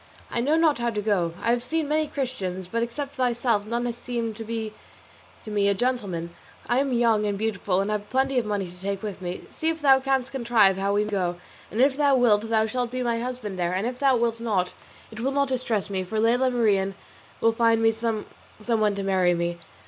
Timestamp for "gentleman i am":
5.75-6.91